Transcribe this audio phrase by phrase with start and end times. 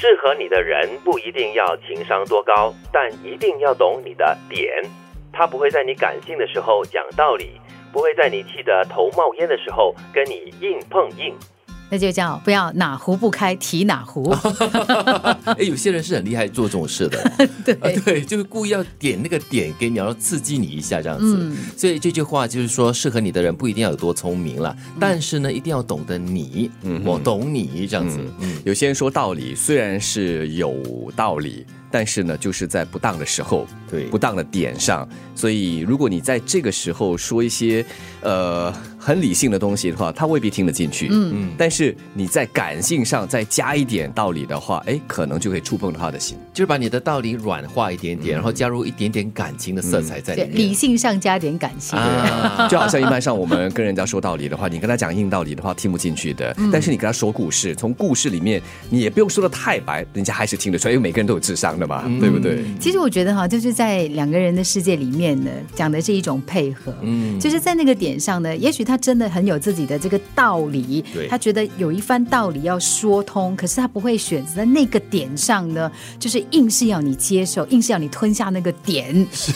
[0.00, 4.66] 适合你的人不一定要情商多高，但一定要懂你的点。
[5.30, 7.60] 他不会在你感性的时候讲道理，
[7.92, 11.36] 不会在你气得头冒烟的时候跟你硬碰硬。
[11.90, 14.30] 那就叫不要哪壶不开提哪壶。
[15.44, 17.32] 哎，有些人是很厉害做这种事的，
[17.64, 21.52] 对对，就是故意要点那个点给你，然后刺激你一下这样子。
[21.76, 26.70] 所以这句话就是说，适合你的人不一定要有多聪明了，但是呢，一定要懂得你，
[27.04, 28.18] 我懂你这样子。
[28.64, 31.66] 有些人说道理虽然是有道理。
[31.92, 37.84] 但是呢，就是在不当的时候，对不当的点上，所以如果你在这个时候说一些
[38.20, 41.08] 呃很理性的东西的话，他未必听得进去。
[41.10, 41.50] 嗯嗯。
[41.58, 50.54] 但是你在感性上再加一点道理的话，哎，可能就可以触碰到他的心，就是把你的道理软化一点点，然后加入一点点感情的色彩在里面。
[50.54, 51.98] 理性上加点感性，
[52.70, 61.90] 就好像一般上我们跟人家说道理的话，你跟他讲硬道理的话听不进去的，但是你跟他说故事，从故事里面你也不用说的太白，人家还是听得出来，因为每个人都有智商的。
[61.90, 62.62] 嘛，对不对？
[62.78, 66.94] 其实我觉得哈，就是在两个人的世界里面呢，讲的是一种配合。
[67.02, 79.26] 嗯，就是在那个点上呢，也许他真的很有自己的这个道理，他觉得有一番道理要说通，可是他不会选择在那个点上呢，就是硬是要你接受，硬是要你吞下那个点。
[79.32, 79.52] 是，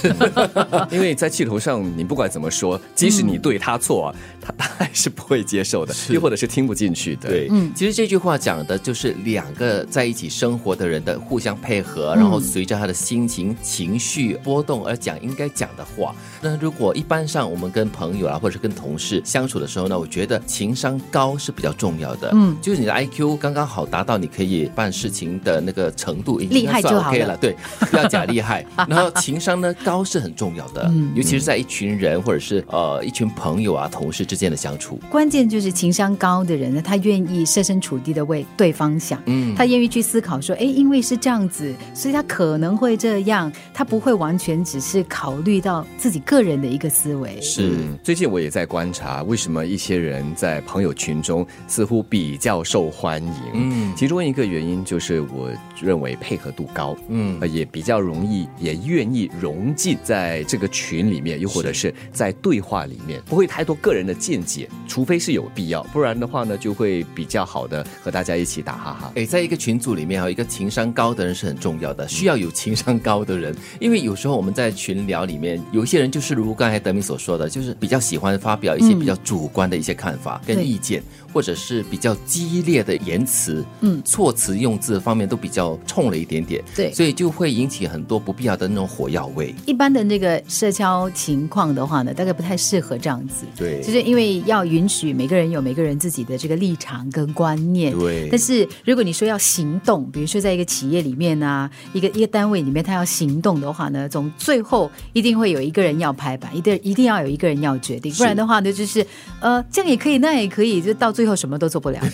[0.91, 7.29] 因为在气头上，你不管怎么说，即使你对他错啊， 他他还是不会接受的，又或者是听不进去的。
[7.29, 12.15] 对，嗯，其实这句话讲的就是两个在一起生活的人的互相配合。
[12.15, 16.15] 然后随着他的心情、情绪波动而讲应该讲的话。
[16.41, 22.31] 那如果一般上我们跟朋友啊，或者是跟同事相处的时候呢，我觉得情商高是比较重要的。
[22.35, 27.37] 嗯，就是你的 I Q 刚刚好达到你可以办事情的那个程度，厉害就 OK 了。
[27.39, 27.57] 对，
[27.91, 28.65] 不要假厉害。
[28.89, 35.01] 然后情商呢高是很重要的，尤其是在一群人或者是呃一群朋友啊、同事之间的相处。
[35.11, 41.73] 关键就是情商高的人呢，他愿意设身处地的为对方想，嗯，他愿意去思考说，哎，因为是这样子。
[41.95, 47.41] 所以他可能会这样，他不会完全只是考虑到自己个人的一个思维。
[47.41, 47.73] 是，
[48.03, 53.33] 最近我也在观察，为什么一些人在朋友群中似乎比较受欢迎？
[53.55, 69.13] 嗯，其中一个原因就是我认为配合度高，嗯，也比较容易，也愿意融进在这个群里面，又或者是在对话里面，不会太多个人的见解，除非是有必要，不然的话呢，就会比较好的和大家一起打哈哈。
[69.15, 72.07] 哎，在一个群组里面，有一个情商高的人是很重要的。
[72.09, 81.03] 需要有情商高的人，因为有时候我们在群聊里面，有一些人就是如刚才德明所说的，就是比较喜欢发表一些比较主观的一些看法跟意见。
[81.35, 89.53] 或者是比较激烈的言辞，嗯，措辞用字方面都比较冲了一点点，对，所以就会引起很多不必要的那种火药味。
[89.67, 98.29] 一般的那个社交情况的话呢，大概不太适合这样子，对，就是因为要允许每个人有每个人自己的这个立场跟观念，对。
[98.31, 108.94] 但是如果你说要行动，比如说在一个企业里面啊，一个一个单位里面，他要行动的话呢，总最后一定会有一个人要拍板，一定一定要有一个人要决定，不然的话呢，就是
[109.41, 111.25] 呃，这样也可以，那也可以，就到最。
[111.25, 111.99] 最后什么都做不了，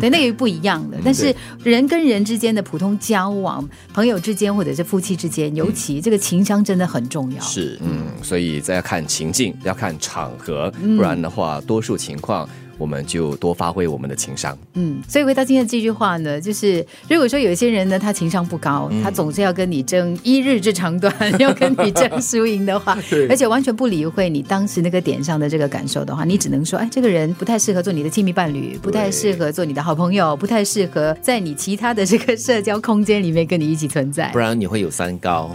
[0.00, 0.98] 对，那个不一样的。
[1.04, 3.64] 但是人跟人之间的普通交往，
[3.94, 7.40] 朋友之间或者是夫妻之间，尤其这个情商真的很重要。
[7.40, 12.48] 是，嗯，所以再要看情境，要看场合，不然的话，多数情况。
[12.78, 14.56] 我们就多发挥我们的情商。
[14.74, 35.54] 嗯，所以回到今天这句话呢，就是如果说有一些人呢，他情商不高，他总是要跟你争一日之长短，要跟你争输赢的话， 而且完全不理会你当时那个点上的这个感受的话，你只能说，哎，这个人不太适合做你的亲密伴侣，不太适合做你的好朋友，不太适合在你其他的这个社交空间里面跟你一起存在，不然你会有三高。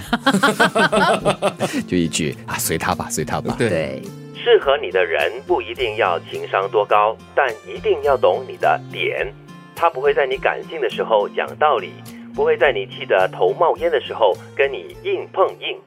[1.87, 3.55] 就一句啊，随他吧，随他吧。
[3.57, 4.01] 对。
[4.49, 9.27] 适合你的人不一定要情商多高，但一定要懂你的点。
[9.75, 11.91] 他不会在你感性的时候讲道理，
[12.33, 15.77] 不会在你气得头冒烟的时候跟你硬碰硬。